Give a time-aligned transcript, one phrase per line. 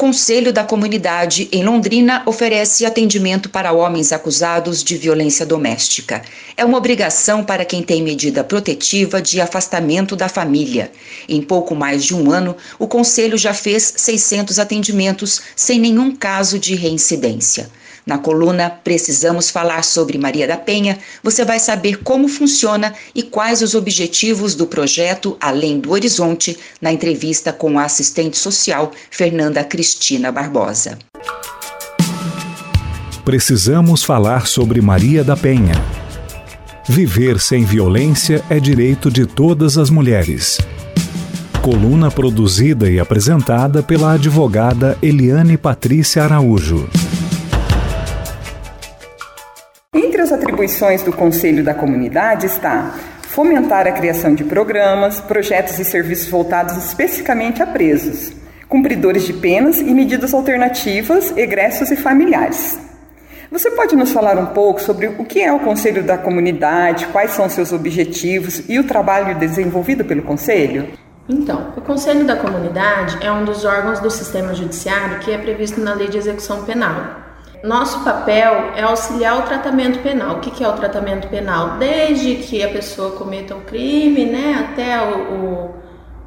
[0.00, 6.22] Conselho da Comunidade em Londrina oferece atendimento para homens acusados de violência doméstica.
[6.56, 10.90] É uma obrigação para quem tem medida protetiva de afastamento da família.
[11.28, 16.58] Em pouco mais de um ano, o Conselho já fez 600 atendimentos sem nenhum caso
[16.58, 17.68] de reincidência.
[18.06, 23.62] Na coluna Precisamos Falar sobre Maria da Penha, você vai saber como funciona e quais
[23.62, 30.32] os objetivos do projeto Além do Horizonte, na entrevista com a assistente social Fernanda Cristina
[30.32, 30.98] Barbosa.
[33.24, 35.74] Precisamos falar sobre Maria da Penha.
[36.88, 40.58] Viver sem violência é direito de todas as mulheres.
[41.62, 46.88] Coluna produzida e apresentada pela advogada Eliane Patrícia Araújo.
[50.60, 56.76] Atribuições do Conselho da Comunidade está fomentar a criação de programas, projetos e serviços voltados
[56.76, 58.30] especificamente a presos,
[58.68, 62.78] cumpridores de penas e medidas alternativas, egressos e familiares.
[63.50, 67.30] Você pode nos falar um pouco sobre o que é o Conselho da Comunidade, quais
[67.30, 70.90] são seus objetivos e o trabalho desenvolvido pelo Conselho?
[71.26, 75.80] Então, o Conselho da Comunidade é um dos órgãos do sistema judiciário que é previsto
[75.80, 77.19] na Lei de Execução Penal.
[77.62, 80.36] Nosso papel é auxiliar o tratamento penal.
[80.36, 81.78] O que é o tratamento penal?
[81.78, 85.74] Desde que a pessoa cometa o crime, né, até o,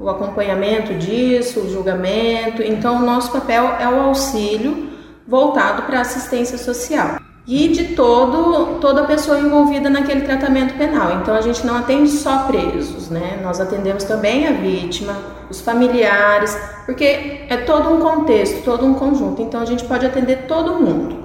[0.00, 2.62] o, o acompanhamento disso, o julgamento.
[2.62, 4.90] Então, o nosso papel é o auxílio
[5.26, 11.20] voltado para a assistência social e de todo toda pessoa envolvida naquele tratamento penal.
[11.20, 13.38] Então a gente não atende só presos, né?
[13.42, 15.16] Nós atendemos também a vítima,
[15.48, 19.42] os familiares, porque é todo um contexto, todo um conjunto.
[19.42, 21.24] Então a gente pode atender todo mundo.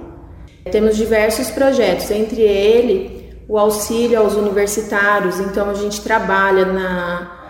[0.70, 5.40] Temos diversos projetos, entre ele o auxílio aos universitários.
[5.40, 7.41] Então a gente trabalha na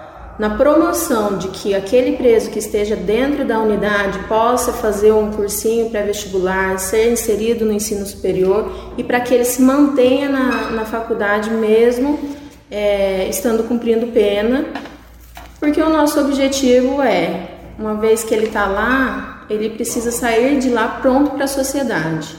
[0.42, 5.88] na promoção de que aquele preso que esteja dentro da unidade possa fazer um cursinho
[5.88, 11.48] pré-vestibular, ser inserido no ensino superior e para que ele se mantenha na, na faculdade
[11.48, 12.18] mesmo
[12.68, 14.66] é, estando cumprindo pena,
[15.60, 20.70] porque o nosso objetivo é, uma vez que ele está lá, ele precisa sair de
[20.70, 22.34] lá pronto para a sociedade,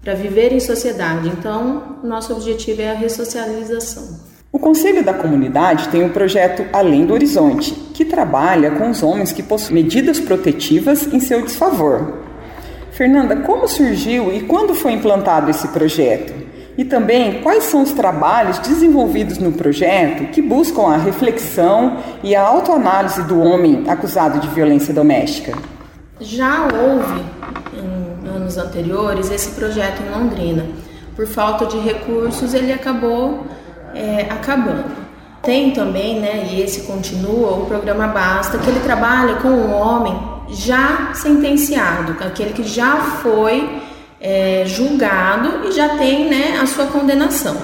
[0.00, 1.28] para viver em sociedade.
[1.28, 4.32] Então, nosso objetivo é a ressocialização.
[4.54, 9.32] O Conselho da Comunidade tem o projeto Além do Horizonte, que trabalha com os homens
[9.32, 12.18] que possuem medidas protetivas em seu desfavor.
[12.92, 16.32] Fernanda, como surgiu e quando foi implantado esse projeto?
[16.78, 22.42] E também quais são os trabalhos desenvolvidos no projeto que buscam a reflexão e a
[22.42, 25.58] autoanálise do homem acusado de violência doméstica?
[26.20, 27.24] Já houve
[27.76, 30.64] em anos anteriores esse projeto em Londrina.
[31.16, 33.44] Por falta de recursos, ele acabou
[33.94, 34.84] é, acabando.
[35.42, 40.18] Tem também, né, e esse continua, o programa Basta, que ele trabalha com um homem
[40.48, 43.82] já sentenciado, aquele que já foi
[44.20, 47.56] é, julgado e já tem né, a sua condenação.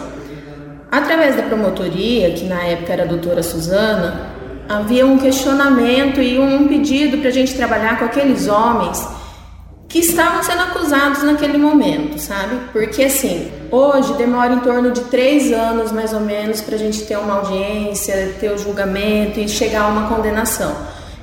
[0.91, 4.29] Através da promotoria, que na época era a doutora Suzana,
[4.69, 9.20] havia um questionamento e um pedido para a gente trabalhar com aqueles homens
[9.91, 12.57] que estavam sendo acusados naquele momento, sabe?
[12.73, 17.03] Porque assim, hoje demora em torno de três anos mais ou menos para a gente
[17.03, 20.77] ter uma audiência, ter o julgamento e chegar a uma condenação.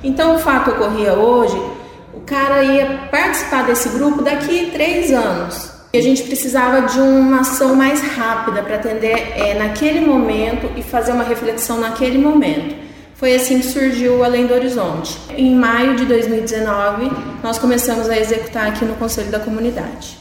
[0.04, 1.56] Então o fato ocorria hoje,
[2.12, 5.72] o cara ia participar desse grupo daqui três anos.
[5.90, 10.82] E a gente precisava de uma ação mais rápida para atender é, naquele momento e
[10.82, 12.87] fazer uma reflexão naquele momento.
[13.18, 15.18] Foi assim que surgiu o Além do Horizonte.
[15.36, 17.10] Em maio de 2019,
[17.42, 20.16] nós começamos a executar aqui no Conselho da Comunidade.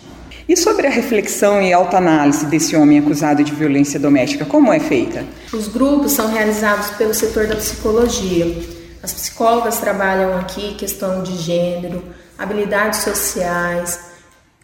[0.50, 5.24] E sobre a reflexão e autoanálise desse homem acusado de violência doméstica, como é feita?
[5.54, 8.64] Os grupos são realizados pelo setor da psicologia.
[9.04, 12.04] As psicólogas trabalham aqui questão de gênero,
[12.36, 14.00] habilidades sociais,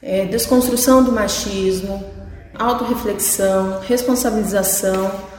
[0.02, 2.04] é, desconstrução do machismo,
[2.58, 5.33] autorreflexão, responsabilização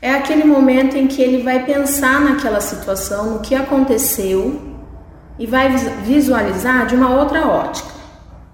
[0.00, 4.60] é aquele momento em que ele vai pensar naquela situação, no que aconteceu
[5.38, 5.68] e vai
[6.04, 7.88] visualizar de uma outra ótica.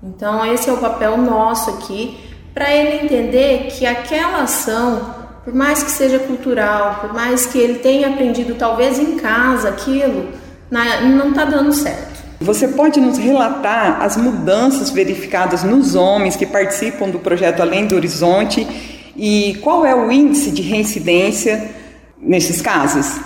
[0.03, 2.19] Então, esse é o papel nosso aqui
[2.53, 7.79] para ele entender que aquela ação, por mais que seja cultural, por mais que ele
[7.79, 10.29] tenha aprendido talvez em casa aquilo,
[10.71, 12.23] não está dando certo.
[12.41, 17.95] Você pode nos relatar as mudanças verificadas nos homens que participam do projeto Além do
[17.95, 18.67] Horizonte
[19.17, 21.71] e qual é o índice de reincidência
[22.19, 23.21] nesses casos?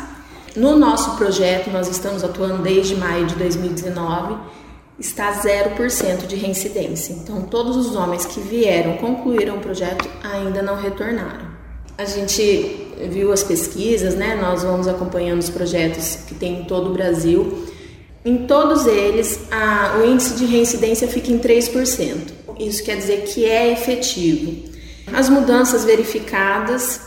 [0.56, 4.36] No nosso projeto, nós estamos atuando desde maio de 2019,
[4.98, 7.12] está 0% de reincidência.
[7.12, 11.46] Então, todos os homens que vieram, concluíram o projeto, ainda não retornaram.
[11.98, 14.34] A gente viu as pesquisas, né?
[14.40, 17.66] Nós vamos acompanhando os projetos que tem em todo o Brasil.
[18.24, 22.16] em todos eles a, o índice de reincidência fica em 3%.
[22.58, 24.75] Isso quer dizer que é efetivo.
[25.12, 27.00] As mudanças verificadas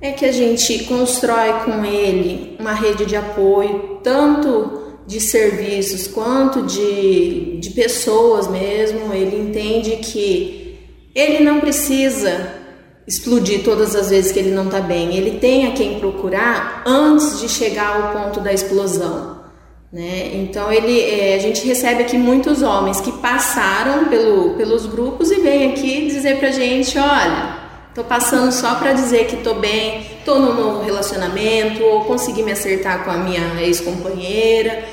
[0.00, 6.62] é que a gente constrói com ele uma rede de apoio, tanto de serviços quanto
[6.62, 9.12] de, de pessoas mesmo.
[9.12, 10.78] Ele entende que
[11.14, 12.54] ele não precisa
[13.06, 15.16] explodir todas as vezes que ele não está bem.
[15.16, 19.39] Ele tem a quem procurar antes de chegar ao ponto da explosão.
[19.92, 20.30] Né?
[20.34, 25.40] Então ele, é, a gente recebe aqui muitos homens que passaram pelo, pelos grupos e
[25.40, 27.58] vêm aqui dizer pra gente, olha,
[27.92, 32.52] tô passando só para dizer que tô bem, tô num novo relacionamento, ou consegui me
[32.52, 34.84] acertar com a minha ex-companheira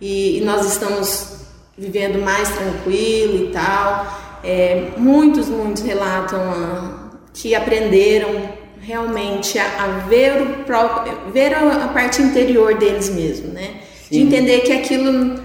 [0.00, 1.40] e, e, nós estamos
[1.76, 4.38] vivendo mais tranquilo e tal.
[4.42, 8.48] É, muitos, muitos relatam a, que aprenderam
[8.80, 13.87] realmente a, a ver, o próprio, ver a, a parte interior deles mesmo, né?
[14.10, 15.40] De entender que aquilo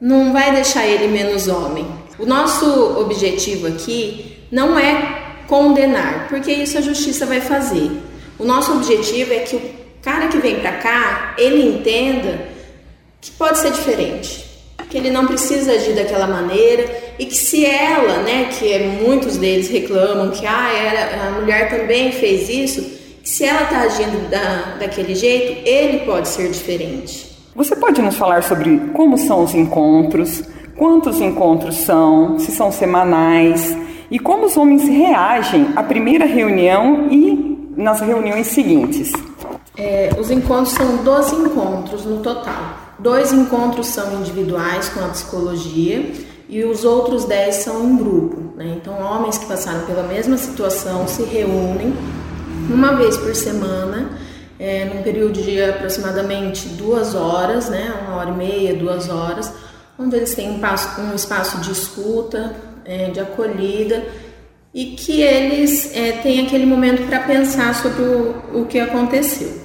[0.00, 1.86] não vai deixar ele menos homem.
[2.18, 7.90] O nosso objetivo aqui não é condenar, porque isso a justiça vai fazer.
[8.38, 9.62] O nosso objetivo é que o
[10.02, 12.48] cara que vem para cá, ele entenda
[13.20, 14.44] que pode ser diferente,
[14.90, 19.36] que ele não precisa agir daquela maneira e que se ela, né, que é, muitos
[19.38, 22.82] deles reclamam que ah, era, a mulher também fez isso,
[23.22, 27.31] que se ela está agindo da, daquele jeito, ele pode ser diferente.
[27.54, 30.42] Você pode nos falar sobre como são os encontros,
[30.74, 33.76] quantos encontros são, se são semanais
[34.10, 39.12] e como os homens reagem à primeira reunião e nas reuniões seguintes?
[39.76, 42.76] É, os encontros são 12 encontros no total.
[42.98, 46.10] Dois encontros são individuais com a psicologia
[46.48, 48.56] e os outros 10 são em grupo.
[48.56, 48.76] Né?
[48.80, 51.92] Então, homens que passaram pela mesma situação se reúnem
[52.70, 54.21] uma vez por semana
[54.62, 59.52] é, num período de aproximadamente duas horas, né, uma hora e meia, duas horas,
[59.98, 62.54] onde eles têm um espaço, um espaço de escuta,
[62.84, 64.04] é, de acolhida
[64.72, 69.60] e que eles é, têm aquele momento para pensar sobre o, o que aconteceu.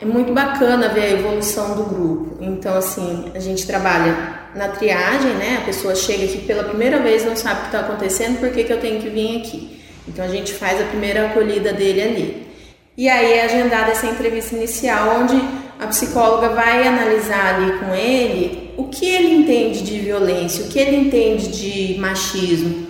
[0.00, 2.38] É muito bacana ver a evolução do grupo.
[2.40, 5.58] Então, assim, a gente trabalha na triagem, né?
[5.62, 8.64] A pessoa chega aqui pela primeira vez, não sabe o que está acontecendo, por que,
[8.64, 9.80] que eu tenho que vir aqui?
[10.08, 12.51] Então, a gente faz a primeira acolhida dele ali.
[12.96, 15.34] E aí é agendada essa entrevista inicial, onde
[15.80, 20.78] a psicóloga vai analisar ali com ele o que ele entende de violência, o que
[20.78, 22.86] ele entende de machismo.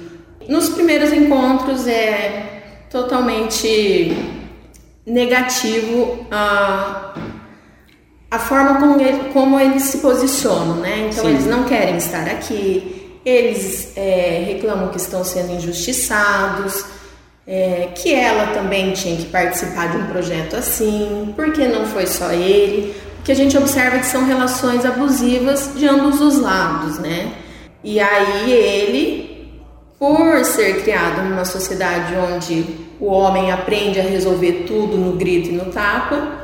[0.48, 4.16] Nos primeiros encontros é totalmente
[5.06, 7.14] negativo a,
[8.30, 11.08] a forma como, ele, como eles se posicionam, né?
[11.10, 11.30] Então Sim.
[11.30, 16.84] eles não querem estar aqui, eles é, reclamam que estão sendo injustiçados
[17.46, 22.32] é, que ela também tinha que participar de um projeto assim, porque não foi só
[22.32, 27.32] ele, porque a gente observa que são relações abusivas de ambos os lados, né?
[27.84, 29.60] E aí ele,
[29.98, 32.64] por ser criado numa sociedade onde
[33.00, 36.42] o homem aprende a resolver tudo no grito e no tapa,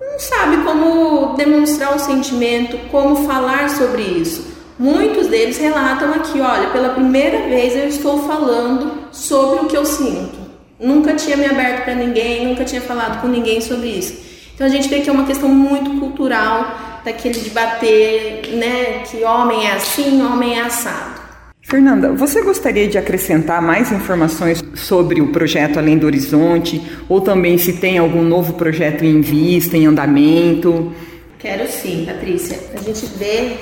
[0.00, 4.57] não sabe como demonstrar o sentimento, como falar sobre isso.
[4.78, 9.84] Muitos deles relatam aqui, olha, pela primeira vez eu estou falando sobre o que eu
[9.84, 10.38] sinto.
[10.78, 14.14] Nunca tinha me aberto para ninguém, nunca tinha falado com ninguém sobre isso.
[14.54, 19.24] Então a gente vê que é uma questão muito cultural, daquele de bater, né, que
[19.24, 21.18] homem é assim, homem é assado.
[21.60, 27.58] Fernanda, você gostaria de acrescentar mais informações sobre o projeto Além do Horizonte, ou também
[27.58, 30.92] se tem algum novo projeto em vista, em andamento?
[31.38, 32.58] Quero sim, Patrícia.
[32.74, 33.58] A gente vê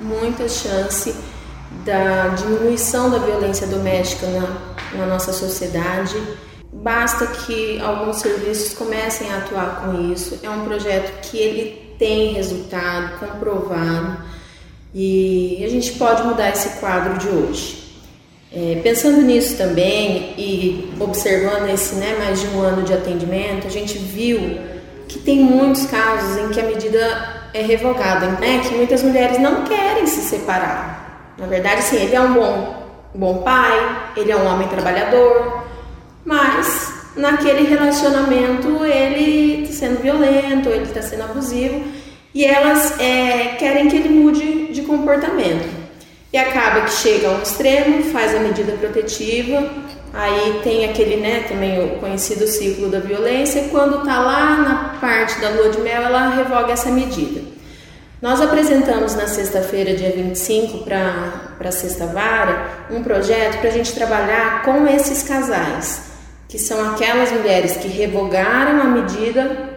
[0.00, 1.14] muita chance
[1.84, 6.16] da diminuição da violência doméstica na, na nossa sociedade.
[6.72, 10.38] Basta que alguns serviços comecem a atuar com isso.
[10.42, 14.18] É um projeto que ele tem resultado comprovado
[14.94, 17.80] e a gente pode mudar esse quadro de hoje.
[18.52, 23.70] É, pensando nisso também e observando esse né, mais de um ano de atendimento, a
[23.70, 24.58] gente viu
[25.06, 28.60] que tem muitos casos em que a medida é revogada, né?
[28.62, 31.34] Que muitas mulheres não querem se separar.
[31.38, 35.64] Na verdade, sim, ele é um bom, bom pai, ele é um homem trabalhador,
[36.24, 41.82] mas naquele relacionamento ele está sendo violento, ele está sendo abusivo
[42.34, 45.79] e elas é, querem que ele mude de comportamento.
[46.32, 49.68] E acaba que chega a um extremo, faz a medida protetiva,
[50.12, 54.98] aí tem aquele, né, também o conhecido ciclo da violência, e quando está lá na
[55.00, 57.40] parte da lua de mel, ela revoga essa medida.
[58.22, 63.94] Nós apresentamos na sexta-feira, dia 25, para a Sexta Vara, um projeto para a gente
[63.94, 66.10] trabalhar com esses casais,
[66.46, 69.70] que são aquelas mulheres que revogaram a medida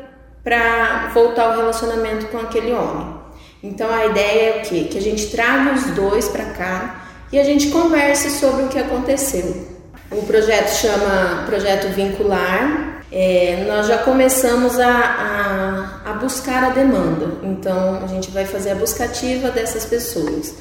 [0.44, 3.23] para voltar ao relacionamento com aquele homem.
[3.64, 4.90] Então a ideia é o quê?
[4.92, 8.78] Que a gente traga os dois para cá e a gente converse sobre o que
[8.78, 9.66] aconteceu.
[10.12, 13.02] O projeto chama Projeto Vincular.
[13.10, 18.72] É, nós já começamos a, a, a buscar a demanda, então a gente vai fazer
[18.72, 20.56] a buscativa dessas pessoas.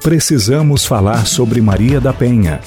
[0.00, 2.60] Precisamos falar sobre Maria da Penha.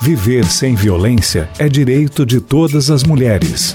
[0.00, 3.74] Viver sem violência é direito de todas as mulheres.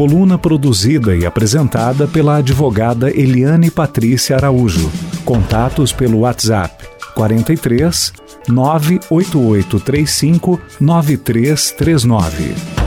[0.00, 4.90] Coluna produzida e apresentada pela advogada Eliane Patrícia Araújo.
[5.26, 8.10] Contatos pelo WhatsApp 43
[8.48, 12.79] 98835 9339.